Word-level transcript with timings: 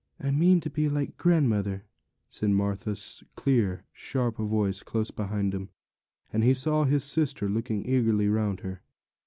'I 0.19 0.31
mean 0.31 0.59
to 0.61 0.69
be 0.71 0.89
like 0.89 1.15
grandmother,' 1.15 1.85
said 2.27 2.49
Martha's 2.49 3.23
clear, 3.35 3.85
sharp 3.93 4.37
voice, 4.37 4.81
close 4.81 5.11
beside 5.11 5.53
him, 5.53 5.69
and 6.33 6.43
he 6.43 6.55
saw 6.55 6.85
his 6.85 7.03
sister 7.03 7.47
looking 7.47 7.85
eagerly 7.85 8.27
round 8.27 8.61
her. 8.61 8.81